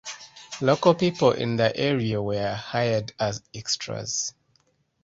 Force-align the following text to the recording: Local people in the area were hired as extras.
Local 0.61 0.95
people 0.95 1.33
in 1.33 1.57
the 1.57 1.77
area 1.77 2.19
were 2.19 2.55
hired 2.55 3.11
as 3.19 3.43
extras. 3.53 4.33